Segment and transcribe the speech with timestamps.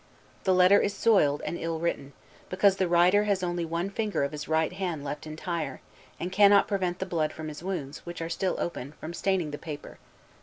[0.45, 2.13] The letter is soiled and ill written;
[2.49, 5.79] because the writer has only one finger of his right hand left entire,
[6.19, 9.59] and cannot prevent the blood from his wounds, which are still open, from staining the
[9.59, 9.99] paper.